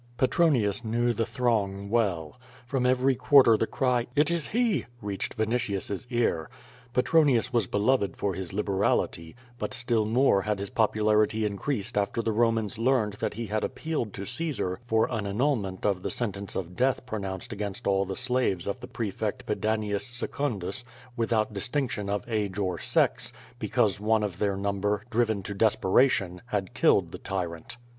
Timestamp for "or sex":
22.57-23.31